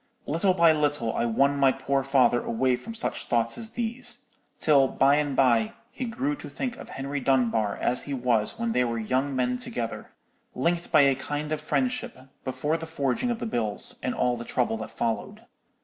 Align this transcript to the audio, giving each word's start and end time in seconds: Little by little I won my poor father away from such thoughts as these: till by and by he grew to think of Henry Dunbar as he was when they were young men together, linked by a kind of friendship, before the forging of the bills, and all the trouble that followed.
Little 0.25 0.55
by 0.55 0.71
little 0.71 1.13
I 1.15 1.25
won 1.25 1.57
my 1.59 1.71
poor 1.71 2.01
father 2.01 2.41
away 2.43 2.75
from 2.75 2.95
such 2.95 3.25
thoughts 3.25 3.55
as 3.55 3.69
these: 3.69 4.29
till 4.57 4.87
by 4.87 5.17
and 5.17 5.35
by 5.35 5.73
he 5.91 6.05
grew 6.05 6.35
to 6.37 6.49
think 6.49 6.75
of 6.77 6.89
Henry 6.89 7.19
Dunbar 7.19 7.77
as 7.77 8.05
he 8.05 8.13
was 8.15 8.57
when 8.57 8.71
they 8.71 8.83
were 8.83 8.97
young 8.97 9.35
men 9.35 9.59
together, 9.59 10.09
linked 10.55 10.91
by 10.91 11.01
a 11.01 11.13
kind 11.13 11.51
of 11.51 11.61
friendship, 11.61 12.17
before 12.43 12.77
the 12.77 12.87
forging 12.87 13.29
of 13.29 13.37
the 13.37 13.45
bills, 13.45 13.99
and 14.01 14.15
all 14.15 14.35
the 14.37 14.43
trouble 14.43 14.77
that 14.77 14.89
followed. 14.89 15.41